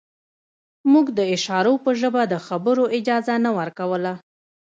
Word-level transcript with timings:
موږ 0.91 1.05
د 1.17 1.19
اشارو 1.35 1.73
په 1.85 1.91
ژبه 1.99 2.21
د 2.27 2.35
خبرو 2.47 2.83
اجازه 2.97 3.33
نه 3.45 3.51
ورکوله 3.59 4.13